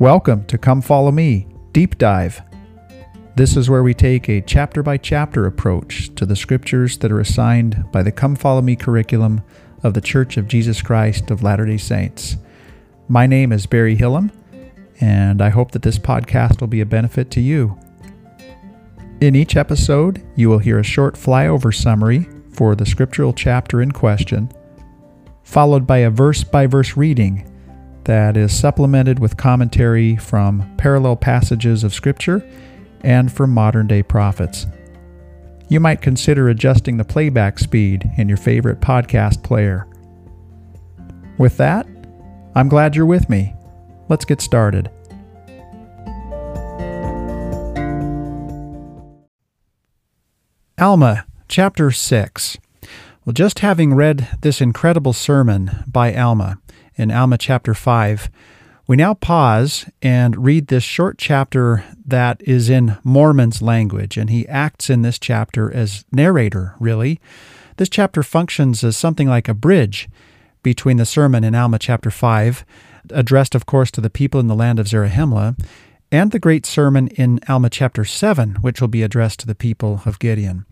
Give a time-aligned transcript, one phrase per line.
[0.00, 2.40] Welcome to Come Follow Me Deep Dive.
[3.36, 7.20] This is where we take a chapter by chapter approach to the scriptures that are
[7.20, 9.42] assigned by the Come Follow Me curriculum
[9.82, 12.38] of the Church of Jesus Christ of Latter day Saints.
[13.08, 14.30] My name is Barry Hillam,
[15.02, 17.78] and I hope that this podcast will be a benefit to you.
[19.20, 23.92] In each episode, you will hear a short flyover summary for the scriptural chapter in
[23.92, 24.50] question,
[25.42, 27.49] followed by a verse by verse reading
[28.10, 32.44] that is supplemented with commentary from parallel passages of Scripture
[33.02, 34.66] and from modern day prophets.
[35.68, 39.86] You might consider adjusting the playback speed in your favorite podcast player.
[41.38, 41.86] With that,
[42.56, 43.54] I'm glad you're with me.
[44.08, 44.90] Let's get started.
[50.80, 52.58] Alma, chapter 6.
[53.24, 56.58] Well, just having read this incredible sermon by Alma
[56.96, 58.30] in Alma chapter 5,
[58.86, 64.48] we now pause and read this short chapter that is in Mormon's language, and he
[64.48, 67.20] acts in this chapter as narrator, really.
[67.76, 70.08] This chapter functions as something like a bridge
[70.62, 72.64] between the sermon in Alma chapter 5,
[73.10, 75.56] addressed, of course, to the people in the land of Zarahemla,
[76.12, 80.02] and the great sermon in Alma chapter 7, which will be addressed to the people
[80.04, 80.66] of Gideon.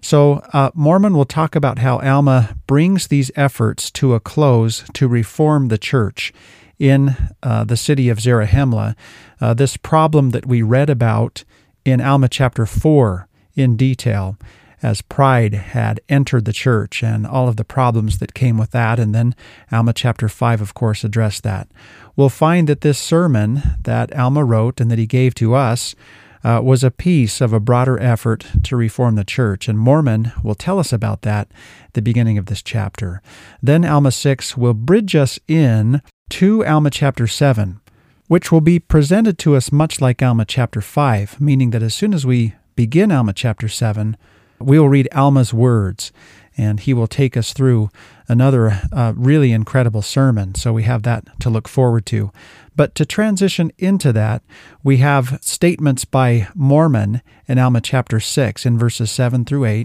[0.00, 5.06] So, uh, Mormon will talk about how Alma brings these efforts to a close to
[5.06, 6.32] reform the church
[6.78, 8.96] in uh, the city of Zarahemla.
[9.40, 11.44] Uh, this problem that we read about
[11.84, 14.36] in Alma chapter 4 in detail
[14.82, 18.98] as pride had entered the church and all of the problems that came with that.
[18.98, 19.34] And then
[19.70, 21.68] Alma chapter 5, of course, addressed that.
[22.16, 25.94] We'll find that this sermon that Alma wrote and that he gave to us
[26.42, 29.68] uh, was a piece of a broader effort to reform the church.
[29.68, 31.50] And Mormon will tell us about that
[31.84, 33.20] at the beginning of this chapter.
[33.62, 36.00] Then Alma 6 will bridge us in
[36.30, 37.80] to Alma chapter 7,
[38.28, 42.14] which will be presented to us much like Alma chapter 5, meaning that as soon
[42.14, 44.16] as we begin Alma chapter 7,
[44.60, 46.12] we will read Alma's words,
[46.56, 47.90] and he will take us through
[48.28, 50.54] another uh, really incredible sermon.
[50.54, 52.30] So we have that to look forward to.
[52.76, 54.42] But to transition into that,
[54.82, 59.84] we have statements by Mormon in Alma chapter 6 in verses 7 through 8.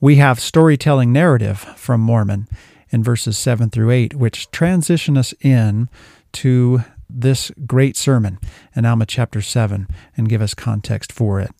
[0.00, 2.48] We have storytelling narrative from Mormon
[2.90, 5.88] in verses 7 through 8, which transition us in
[6.32, 8.38] to this great sermon
[8.74, 9.86] in Alma chapter 7
[10.16, 11.50] and give us context for it.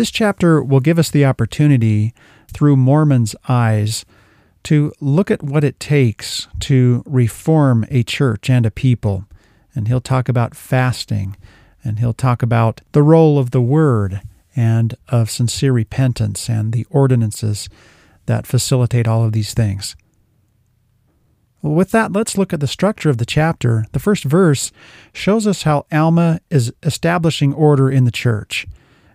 [0.00, 2.14] This chapter will give us the opportunity,
[2.54, 4.06] through Mormon's eyes,
[4.62, 9.26] to look at what it takes to reform a church and a people.
[9.74, 11.36] And he'll talk about fasting,
[11.84, 14.22] and he'll talk about the role of the Word
[14.56, 17.68] and of sincere repentance and the ordinances
[18.24, 19.96] that facilitate all of these things.
[21.60, 23.84] Well, with that, let's look at the structure of the chapter.
[23.92, 24.72] The first verse
[25.12, 28.66] shows us how Alma is establishing order in the church.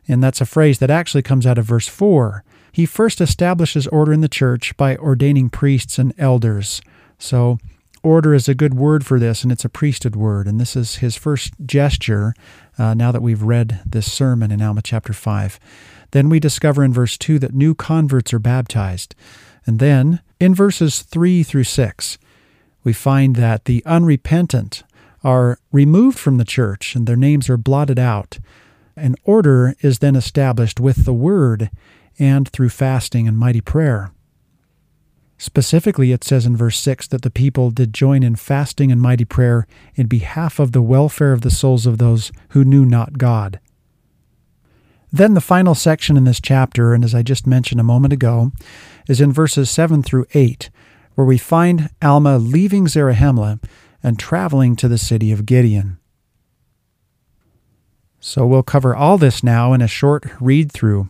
[0.07, 2.43] And that's a phrase that actually comes out of verse 4.
[2.71, 6.81] He first establishes order in the church by ordaining priests and elders.
[7.17, 7.57] So,
[8.03, 10.47] order is a good word for this, and it's a priesthood word.
[10.47, 12.33] And this is his first gesture
[12.77, 15.59] uh, now that we've read this sermon in Alma chapter 5.
[16.11, 19.15] Then we discover in verse 2 that new converts are baptized.
[19.65, 22.17] And then in verses 3 through 6,
[22.83, 24.83] we find that the unrepentant
[25.23, 28.37] are removed from the church and their names are blotted out.
[28.95, 31.69] An order is then established with the word
[32.17, 34.11] and through fasting and mighty prayer.
[35.37, 39.25] Specifically, it says in verse 6 that the people did join in fasting and mighty
[39.25, 43.59] prayer in behalf of the welfare of the souls of those who knew not God.
[45.11, 48.51] Then the final section in this chapter, and as I just mentioned a moment ago,
[49.09, 50.69] is in verses 7 through 8,
[51.15, 53.61] where we find Alma leaving Zarahemla
[54.01, 55.99] and traveling to the city of Gideon.
[58.25, 61.09] So we'll cover all this now in a short read through.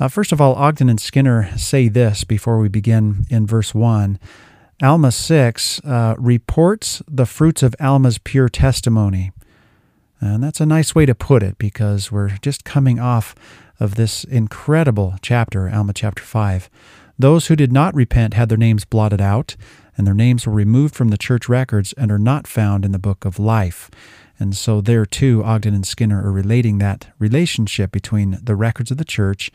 [0.00, 4.18] Uh, first of all, Ogden and Skinner say this before we begin in verse 1.
[4.82, 9.30] Alma 6 uh, reports the fruits of Alma's pure testimony.
[10.20, 13.36] And that's a nice way to put it because we're just coming off
[13.78, 16.68] of this incredible chapter, Alma chapter 5.
[17.16, 19.54] Those who did not repent had their names blotted out,
[19.96, 22.98] and their names were removed from the church records and are not found in the
[22.98, 23.92] book of life.
[24.38, 28.98] And so there too, Ogden and Skinner are relating that relationship between the records of
[28.98, 29.50] the church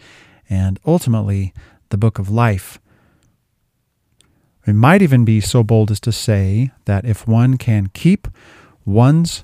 [0.49, 1.53] and ultimately
[1.89, 2.79] the book of life.
[4.67, 8.27] We might even be so bold as to say that if one can keep
[8.85, 9.43] one's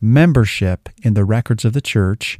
[0.00, 2.38] membership in the records of the church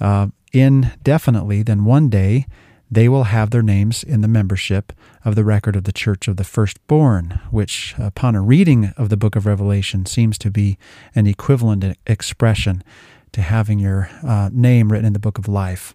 [0.00, 2.46] uh, indefinitely, then one day
[2.90, 4.92] they will have their names in the membership
[5.24, 9.16] of the record of the Church of the Firstborn, which, upon a reading of the
[9.16, 10.78] book of Revelation, seems to be
[11.14, 12.84] an equivalent expression
[13.32, 15.94] to having your uh, name written in the book of life.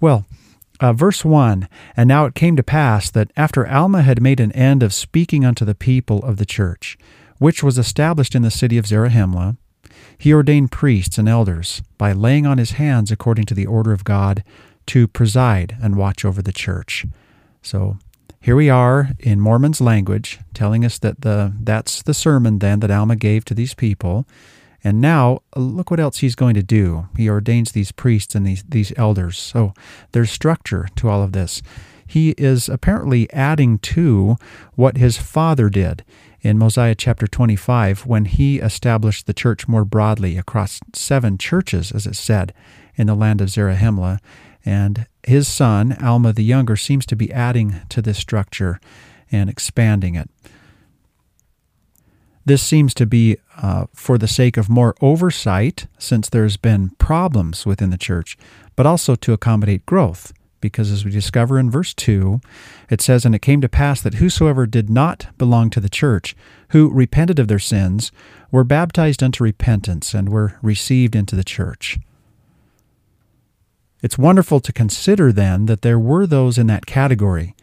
[0.00, 0.24] Well,
[0.80, 4.52] uh, verse 1 And now it came to pass that after Alma had made an
[4.52, 6.96] end of speaking unto the people of the church,
[7.38, 9.56] which was established in the city of Zarahemla,
[10.16, 14.04] he ordained priests and elders by laying on his hands according to the order of
[14.04, 14.42] God
[14.90, 17.06] to preside and watch over the church.
[17.62, 17.96] So
[18.40, 22.90] here we are in Mormon's language, telling us that the that's the sermon then that
[22.90, 24.26] Alma gave to these people.
[24.82, 27.06] And now look what else he's going to do.
[27.16, 29.38] He ordains these priests and these, these elders.
[29.38, 29.74] So
[30.10, 31.62] there's structure to all of this.
[32.04, 34.38] He is apparently adding to
[34.74, 36.02] what his father did
[36.40, 42.08] in Mosiah chapter 25 when he established the church more broadly across seven churches, as
[42.08, 42.52] it said,
[42.96, 44.18] in the land of Zarahemla.
[44.70, 48.78] And his son, Alma the Younger, seems to be adding to this structure
[49.32, 50.30] and expanding it.
[52.44, 57.66] This seems to be uh, for the sake of more oversight, since there's been problems
[57.66, 58.38] within the church,
[58.76, 60.32] but also to accommodate growth.
[60.60, 62.40] Because as we discover in verse 2,
[62.90, 66.36] it says, And it came to pass that whosoever did not belong to the church,
[66.68, 68.12] who repented of their sins,
[68.52, 71.98] were baptized unto repentance and were received into the church.
[74.02, 77.54] It's wonderful to consider then that there were those in that category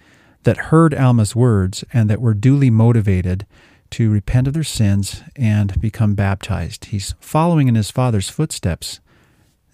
[0.44, 3.46] that heard Alma's words and that were duly motivated
[3.92, 6.86] to repent of their sins and become baptized.
[6.86, 9.00] He's following in his father's footsteps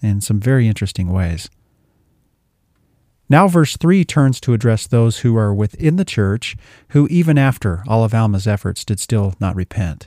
[0.00, 1.50] in some very interesting ways.
[3.28, 6.56] Now, verse 3 turns to address those who are within the church,
[6.88, 10.06] who even after all of Alma's efforts did still not repent.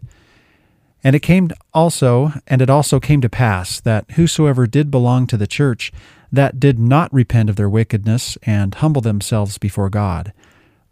[1.04, 5.38] And it came also, and it also came to pass that whosoever did belong to
[5.38, 5.92] the church
[6.32, 10.34] that did not repent of their wickedness and humble themselves before God.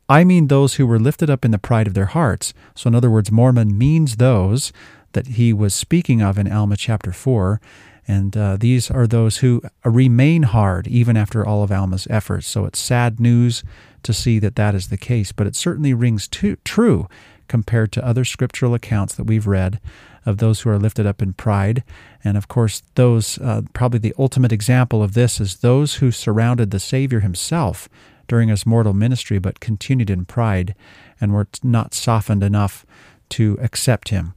[0.08, 2.54] I mean those who were lifted up in the pride of their hearts.
[2.76, 4.72] So, in other words, Mormon means those
[5.14, 7.60] that he was speaking of in Alma chapter 4.
[8.08, 12.46] And uh, these are those who remain hard even after all of Alma's efforts.
[12.46, 13.64] So it's sad news
[14.04, 17.08] to see that that is the case, but it certainly rings true
[17.48, 19.80] compared to other scriptural accounts that we've read
[20.26, 21.84] of those who are lifted up in pride.
[22.24, 26.72] And of course, those, uh, probably the ultimate example of this is those who surrounded
[26.72, 27.88] the Savior himself
[28.28, 30.76] during his mortal ministry, but continued in pride
[31.22, 32.86] and were not softened enough
[33.30, 34.34] to accept him.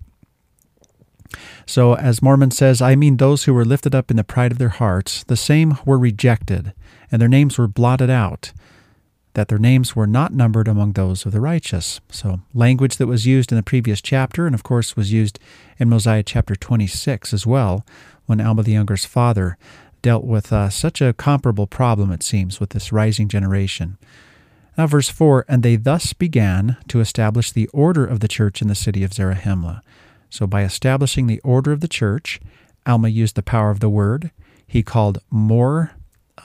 [1.67, 4.59] So, as Mormon says, I mean those who were lifted up in the pride of
[4.59, 6.73] their hearts, the same were rejected,
[7.13, 8.53] and their names were blotted out
[9.35, 12.01] that their names were not numbered among those of the righteous.
[12.11, 15.39] So, language that was used in the previous chapter, and of course was used
[15.79, 17.85] in Mosiah chapter 26 as well,
[18.27, 19.57] when Alma the Younger's father
[20.03, 23.99] dealt with uh, such a comparable problem, it seems, with this rising generation.
[24.77, 28.69] Now, verse 4 And they thus began to establish the order of the church in
[28.69, 29.83] the city of Zarahemla.
[30.31, 32.41] So, by establishing the order of the church,
[32.87, 34.31] Alma used the power of the word.
[34.67, 35.93] He called more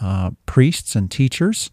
[0.01, 1.69] uh, priests and teachers.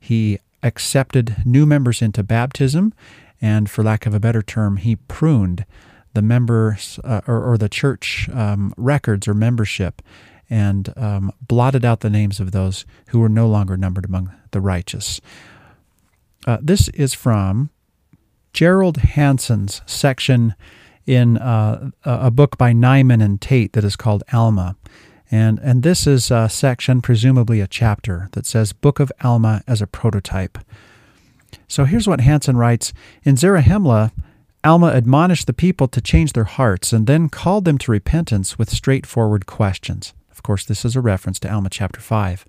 [0.00, 2.92] He accepted new members into baptism,
[3.40, 5.64] and for lack of a better term, he pruned
[6.14, 10.02] the members uh, or, or, the church um, records or membership
[10.50, 14.60] and um, blotted out the names of those who were no longer numbered among the
[14.60, 15.20] righteous.
[16.46, 17.70] Uh, this is from
[18.52, 20.54] Gerald Hanson's section
[21.06, 24.76] in uh, a book by Nyman and Tate that is called Alma.
[25.30, 29.82] And, and this is a section, presumably a chapter, that says Book of Alma as
[29.82, 30.58] a prototype.
[31.66, 32.92] So here's what Hanson writes
[33.24, 34.12] In Zarahemla,
[34.64, 38.70] Alma admonished the people to change their hearts and then called them to repentance with
[38.70, 40.14] straightforward questions.
[40.30, 42.44] Of course, this is a reference to Alma chapter 5.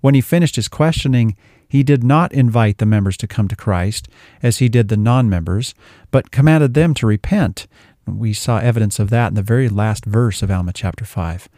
[0.00, 1.36] When he finished his questioning,
[1.68, 4.08] he did not invite the members to come to Christ,
[4.42, 5.74] as he did the non members,
[6.10, 7.66] but commanded them to repent.
[8.06, 11.48] We saw evidence of that in the very last verse of Alma chapter 5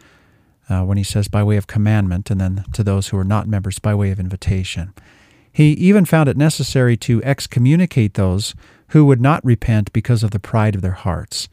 [0.69, 3.47] uh, when he says by way of commandment, and then to those who are not
[3.47, 4.93] members by way of invitation.
[5.51, 8.55] He even found it necessary to excommunicate those
[8.89, 11.47] who would not repent because of the pride of their hearts.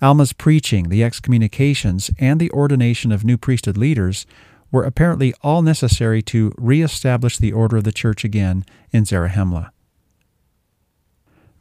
[0.00, 4.26] Alma's preaching, the excommunications, and the ordination of new priesthood leaders
[4.70, 9.70] were apparently all necessary to reestablish the order of the church again in Zarahemla.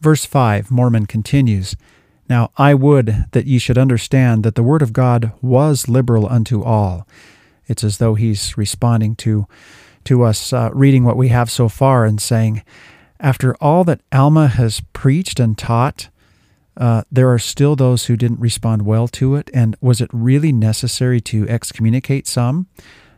[0.02, 1.76] Verse 5, Mormon continues
[2.34, 6.64] now, I would that ye should understand that the word of God was liberal unto
[6.64, 7.08] all.
[7.68, 9.46] It's as though he's responding to,
[10.06, 12.64] to us uh, reading what we have so far and saying,
[13.20, 16.10] after all that Alma has preached and taught,
[16.76, 19.52] uh, there are still those who didn't respond well to it.
[19.54, 22.66] And was it really necessary to excommunicate some?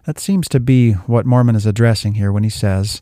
[0.04, 3.02] That seems to be what Mormon is addressing here when he says,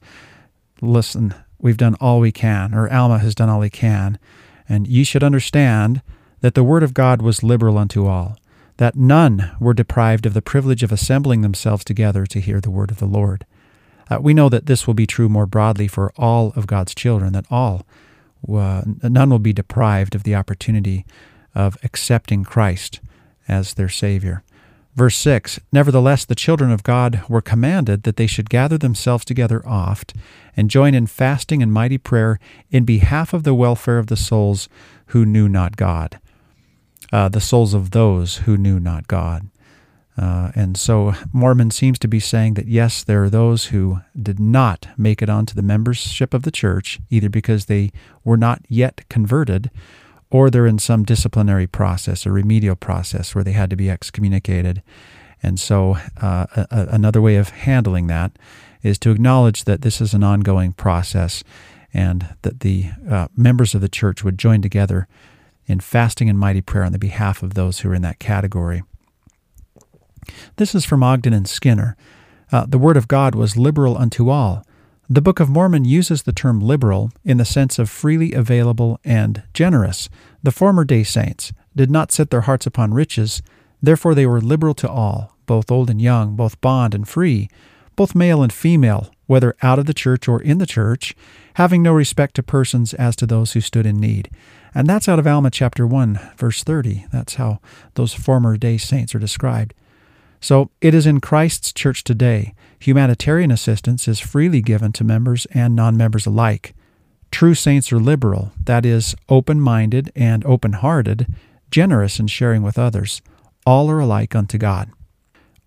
[0.79, 4.19] listen, we've done all we can, or Alma has done all he can,
[4.67, 6.01] and ye should understand
[6.41, 8.37] that the word of God was liberal unto all,
[8.77, 12.91] that none were deprived of the privilege of assembling themselves together to hear the word
[12.91, 13.45] of the Lord.
[14.09, 17.33] Uh, we know that this will be true more broadly for all of God's children,
[17.33, 17.85] that all,
[18.51, 21.05] uh, none will be deprived of the opportunity
[21.55, 22.99] of accepting Christ
[23.47, 24.43] as their Savior.
[24.95, 29.67] Verse 6 Nevertheless, the children of God were commanded that they should gather themselves together
[29.67, 30.13] oft
[30.55, 34.69] and join in fasting and mighty prayer in behalf of the welfare of the souls
[35.07, 36.19] who knew not God.
[37.11, 39.49] Uh, the souls of those who knew not God.
[40.15, 44.39] Uh, and so Mormon seems to be saying that yes, there are those who did
[44.39, 47.91] not make it onto the membership of the church, either because they
[48.23, 49.71] were not yet converted
[50.33, 54.81] or they're in some disciplinary process or remedial process where they had to be excommunicated.
[55.43, 58.31] And so uh, a, another way of handling that
[58.81, 61.43] is to acknowledge that this is an ongoing process
[61.93, 65.07] and that the uh, members of the church would join together
[65.67, 68.81] in fasting and mighty prayer on the behalf of those who are in that category.
[70.55, 71.95] This is from Ogden and Skinner.
[72.51, 74.65] Uh, the Word of God was liberal unto all.
[75.09, 79.43] The Book of Mormon uses the term liberal in the sense of freely available and
[79.53, 80.07] generous.
[80.41, 83.41] The former day saints did not set their hearts upon riches,
[83.81, 87.49] therefore they were liberal to all, both old and young, both bond and free,
[87.97, 91.13] both male and female, whether out of the church or in the church,
[91.55, 94.29] having no respect to persons as to those who stood in need.
[94.73, 97.07] And that's out of Alma chapter 1, verse 30.
[97.11, 97.59] That's how
[97.95, 99.73] those former day saints are described.
[100.39, 102.53] So it is in Christ's church today.
[102.83, 106.75] Humanitarian assistance is freely given to members and non members alike.
[107.31, 111.33] True saints are liberal, that is, open minded and open hearted,
[111.71, 113.21] generous in sharing with others.
[113.65, 114.91] All are alike unto God.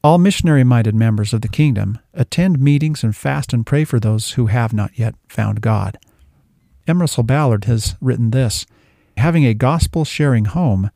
[0.05, 4.33] All missionary minded members of the kingdom attend meetings and fast and pray for those
[4.33, 5.97] who have not yet found God.
[6.87, 7.01] M.
[7.01, 8.67] Russell Ballard has written this
[9.17, 10.91] Having a gospel sharing home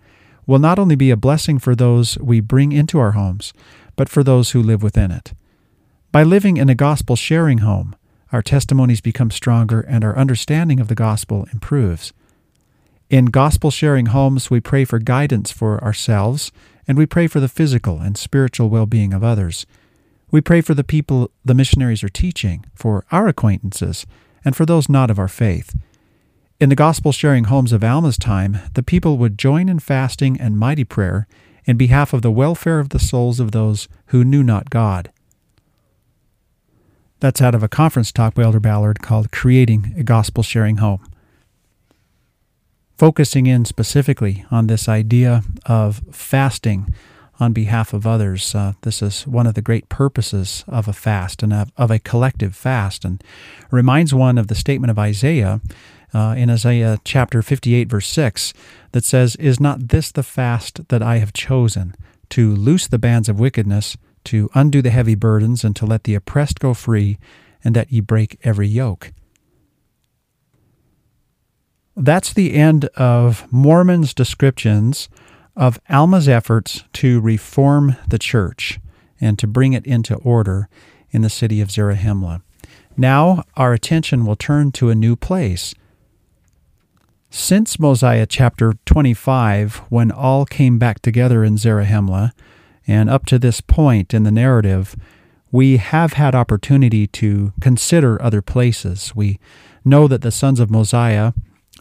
[0.47, 3.55] will not only be a blessing for those we bring into our homes,
[3.97, 5.33] but for those who live within it.
[6.13, 7.95] By living in a gospel sharing home,
[8.33, 12.13] our testimonies become stronger and our understanding of the gospel improves.
[13.09, 16.51] In gospel sharing homes, we pray for guidance for ourselves
[16.89, 19.67] and we pray for the physical and spiritual well being of others.
[20.33, 24.05] We pray for the people the missionaries are teaching, for our acquaintances,
[24.45, 25.77] and for those not of our faith.
[26.59, 30.59] In the gospel sharing homes of Alma's time, the people would join in fasting and
[30.59, 31.29] mighty prayer
[31.67, 35.13] in behalf of the welfare of the souls of those who knew not God.
[37.21, 41.07] That's out of a conference talk by Elder Ballard called Creating a Gospel Sharing Home.
[42.97, 46.95] Focusing in specifically on this idea of fasting
[47.39, 48.55] on behalf of others.
[48.55, 51.99] Uh, this is one of the great purposes of a fast and of, of a
[51.99, 53.23] collective fast, and
[53.71, 55.61] reminds one of the statement of Isaiah
[56.15, 58.55] uh, in Isaiah chapter 58, verse 6,
[58.93, 61.95] that says, Is not this the fast that I have chosen,
[62.31, 66.15] to loose the bands of wickedness, to undo the heavy burdens, and to let the
[66.15, 67.19] oppressed go free,
[67.65, 69.13] and that ye break every yoke?
[71.97, 75.09] That's the end of Mormon's descriptions
[75.57, 78.81] of Alma's efforts to reform the church
[79.21, 80.69] and to bring it into order
[81.11, 82.43] in the city of Zarahemla.
[82.97, 85.75] Now our attention will turn to a new place,
[87.33, 92.33] since Mosiah chapter 25, when all came back together in Zarahemla,
[92.91, 94.97] and up to this point in the narrative,
[95.53, 99.15] we have had opportunity to consider other places.
[99.15, 99.39] We
[99.85, 101.33] know that the sons of Mosiah,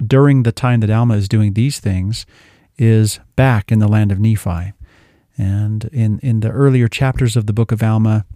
[0.05, 2.27] during the time that Alma is doing these things,
[2.77, 4.73] is back in the land of Nephi.
[5.35, 8.27] And in, in the earlier chapters of the book of Alma,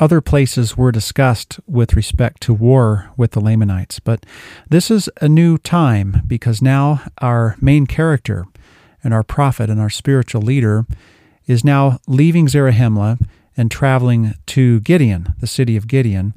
[0.00, 4.00] other places were discussed with respect to war with the Lamanites.
[4.00, 4.24] But
[4.70, 8.46] this is a new time because now our main character
[9.02, 10.86] and our prophet and our spiritual leader
[11.46, 13.18] is now leaving Zarahemla
[13.56, 16.34] and traveling to Gideon, the city of Gideon.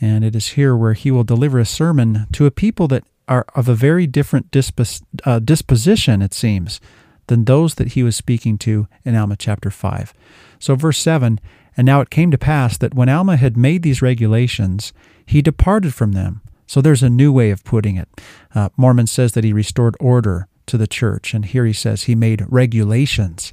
[0.00, 3.44] And it is here where he will deliver a sermon to a people that are
[3.54, 6.80] of a very different dispos- uh, disposition, it seems,
[7.26, 10.14] than those that he was speaking to in Alma chapter 5.
[10.58, 11.40] So, verse 7
[11.76, 14.92] and now it came to pass that when Alma had made these regulations,
[15.26, 16.40] he departed from them.
[16.66, 18.08] So there's a new way of putting it.
[18.54, 22.14] Uh, Mormon says that he restored order to the church, and here he says he
[22.14, 23.52] made regulations.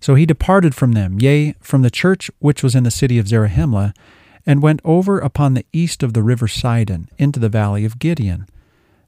[0.00, 3.28] So he departed from them, yea, from the church which was in the city of
[3.28, 3.94] Zarahemla,
[4.44, 8.46] and went over upon the east of the river Sidon into the valley of Gideon.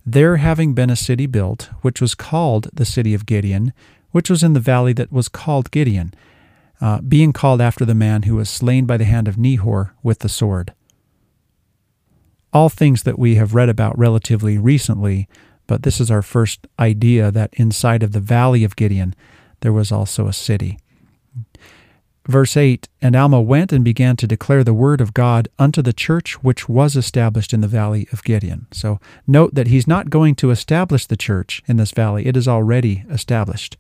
[0.06, 3.72] There having been a city built, which was called the city of Gideon,
[4.12, 6.14] which was in the valley that was called Gideon,
[6.80, 10.20] uh, being called after the man who was slain by the hand of Nehor with
[10.20, 10.72] the sword.
[12.54, 15.28] all things that we have read about relatively recently,
[15.66, 19.14] but this is our first idea that inside of the valley of Gideon,
[19.60, 20.78] there was also a city.
[22.26, 25.92] Verse 8 And Alma went and began to declare the word of God unto the
[25.92, 28.66] church which was established in the valley of Gideon.
[28.72, 32.48] So note that he's not going to establish the church in this valley, it is
[32.48, 33.76] already established.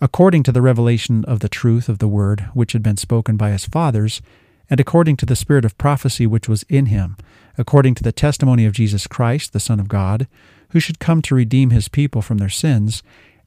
[0.00, 3.50] According to the revelation of the truth of the word which had been spoken by
[3.50, 4.20] his fathers,
[4.68, 7.16] and according to the spirit of prophecy which was in him,
[7.56, 10.26] according to the testimony of Jesus Christ, the Son of God,
[10.72, 13.02] who should come to redeem his people from their sins,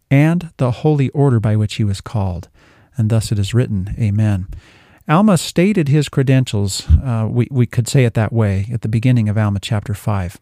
[0.10, 2.50] and the holy order by which he was called
[2.98, 3.96] and thus it is written.
[4.00, 4.48] Amen.
[5.08, 9.30] Alma stated his credentials, uh, we, we could say it that way, at the beginning
[9.30, 10.40] of Alma chapter 5.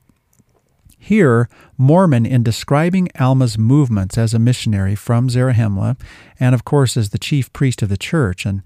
[0.97, 5.99] Here, Mormon, in describing Alma's movements as a missionary from Zarahemla,
[6.39, 8.61] and of course as the chief priest of the church, and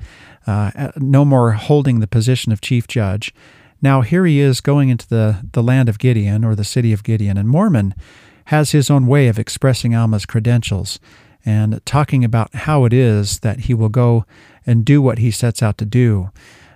[0.45, 3.33] uh, no more holding the position of chief judge,
[3.81, 7.03] now here he is going into the, the land of Gideon, or the city of
[7.03, 7.93] Gideon, and Mormon
[8.45, 10.99] has his own way of expressing Alma's credentials
[11.45, 14.25] and talking about how it is that he will go
[14.65, 16.29] and do what he sets out to do.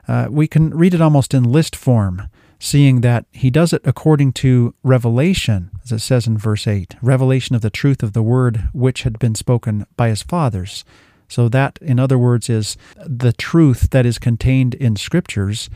[0.08, 2.30] Uh, we can read it almost in list form,
[2.60, 7.56] seeing that he does it according to revelation, as it says in verse 8 revelation
[7.56, 10.84] of the truth of the word which had been spoken by his fathers.
[11.28, 15.70] So, that, in other words, is the truth that is contained in scriptures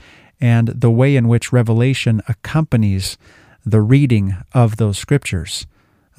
[0.46, 3.18] and the way in which revelation accompanies
[3.66, 5.66] the reading of those scriptures.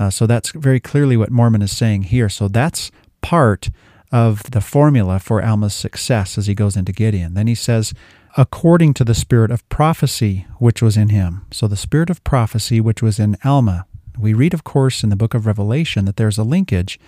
[0.00, 2.28] Uh, so that's very clearly what Mormon is saying here.
[2.28, 2.90] So that's
[3.20, 3.70] part
[4.10, 7.34] of the formula for Alma's success as he goes into Gideon.
[7.34, 7.94] Then he says,
[8.36, 11.46] according to the spirit of prophecy which was in him.
[11.52, 13.86] So the spirit of prophecy which was in Alma.
[14.18, 16.98] We read, of course, in the book of Revelation that there's a linkage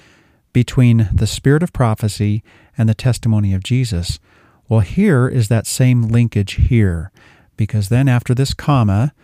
[0.53, 2.45] between the spirit of prophecy
[2.77, 4.21] and the testimony of Jesus.
[4.69, 7.11] Well, here is that same linkage here,
[7.57, 9.15] because then after this comma,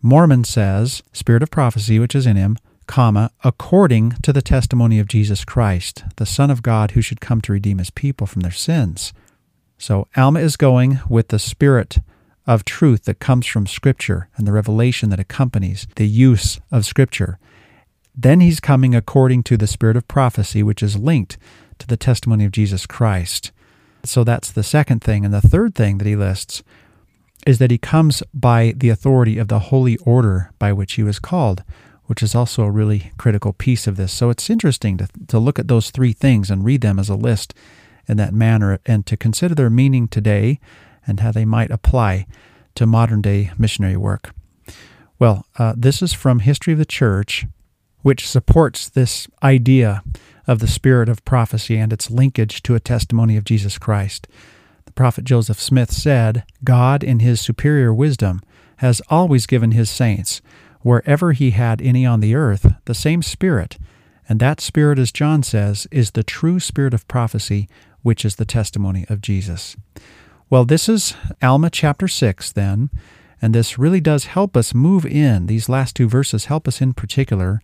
[0.00, 5.08] Mormon says, Spirit of prophecy which is in him, comma, according to the testimony of
[5.08, 8.52] Jesus Christ, the Son of God who should come to redeem his people from their
[8.52, 9.12] sins.
[9.78, 11.98] So Alma is going with the spirit
[12.46, 17.38] of truth that comes from Scripture and the revelation that accompanies the use of Scripture.
[18.14, 21.36] Then he's coming according to the spirit of prophecy, which is linked
[21.78, 23.50] to the testimony of Jesus Christ.
[24.06, 25.24] So that's the second thing.
[25.24, 26.62] And the third thing that he lists
[27.46, 31.18] is that he comes by the authority of the holy order by which he was
[31.18, 31.62] called
[32.06, 34.12] which is also a really critical piece of this.
[34.12, 37.16] So it's interesting to, to look at those three things and read them as a
[37.16, 37.54] list
[38.08, 40.60] in that manner and to consider their meaning today
[41.06, 42.26] and how they might apply
[42.76, 44.32] to modern day missionary work.
[45.18, 47.46] Well, uh, this is from History of the Church,
[48.06, 50.00] which supports this idea
[50.46, 54.28] of the spirit of prophecy and its linkage to a testimony of Jesus Christ.
[54.84, 58.42] The prophet Joseph Smith said, God, in his superior wisdom,
[58.76, 60.40] has always given his saints
[60.82, 63.76] wherever he had any on the earth, the same Spirit.
[64.28, 67.68] And that Spirit, as John says, is the true Spirit of prophecy,
[68.02, 69.76] which is the testimony of Jesus.
[70.48, 72.88] Well, this is Alma chapter 6, then,
[73.42, 75.46] and this really does help us move in.
[75.46, 77.60] These last two verses help us in particular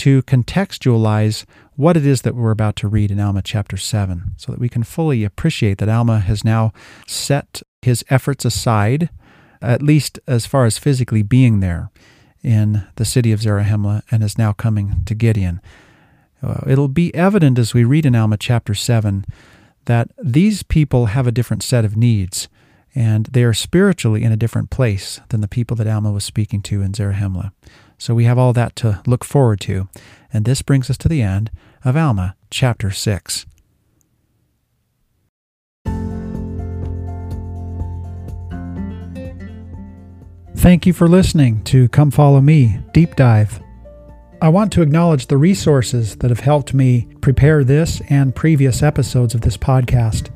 [0.00, 1.44] to contextualize
[1.76, 4.70] what it is that we're about to read in Alma chapter 7, so that we
[4.70, 6.72] can fully appreciate that Alma has now
[7.06, 9.10] set his efforts aside,
[9.60, 11.90] at least as far as physically being there
[12.42, 15.60] in the city of Zarahemla and is now coming to Gideon.
[16.42, 19.26] Uh, it'll be evident as we read in Alma chapter 7
[19.84, 22.48] that these people have a different set of needs
[22.94, 26.62] and they are spiritually in a different place than the people that Alma was speaking
[26.62, 27.52] to in Zarahemla.
[28.00, 29.86] So we have all that to look forward to.
[30.32, 31.50] And this brings us to the end
[31.84, 33.44] of Alma chapter 6.
[40.56, 43.60] Thank you for listening to Come Follow Me Deep Dive.
[44.40, 49.34] I want to acknowledge the resources that have helped me prepare this and previous episodes
[49.34, 50.30] of this podcast.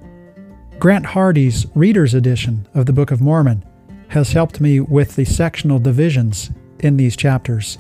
[0.79, 3.65] Grant Hardy's Reader's Edition of the Book of Mormon
[4.09, 6.51] has helped me with the sectional divisions
[6.85, 7.79] in these chapters.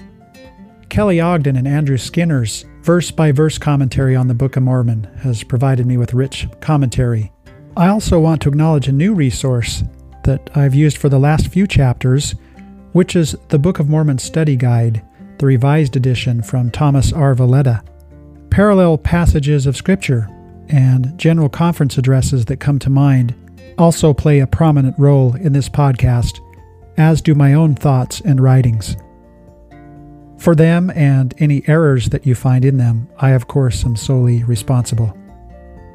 [0.88, 5.42] Kelly Ogden and Andrew Skinner's verse by verse commentary on the Book of Mormon has
[5.42, 7.32] provided me with rich commentary.
[7.76, 9.82] I also want to acknowledge a new resource
[10.24, 12.34] that I've used for the last few chapters,
[12.92, 15.02] which is the Book of Mormon Study Guide,
[15.38, 17.34] the revised edition from Thomas R.
[17.34, 17.82] Valletta.
[18.50, 20.28] Parallel passages of Scripture
[20.68, 23.34] and general conference addresses that come to mind
[23.78, 26.38] also play a prominent role in this podcast,
[26.96, 28.96] as do my own thoughts and writings.
[30.38, 34.44] For them and any errors that you find in them, I, of course, am solely
[34.44, 35.16] responsible.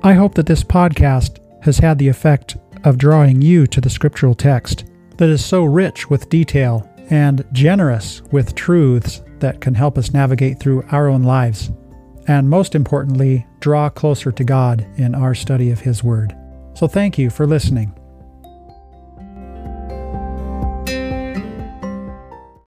[0.02, 4.34] I hope that this podcast has had the effect of drawing you to the scriptural
[4.34, 4.86] text
[5.18, 10.60] that is so rich with detail and generous with truths that can help us navigate
[10.60, 11.72] through our own lives,
[12.28, 16.36] and most importantly, draw closer to God in our study of His Word.
[16.74, 17.99] So thank you for listening.